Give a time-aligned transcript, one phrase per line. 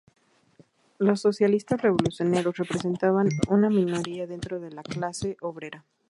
[0.97, 5.85] Los socialistas revolucionarios representaban una minoría dentro de la clase obrera.